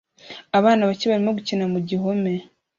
[0.57, 2.33] Abana bake barimo gukina mu gihome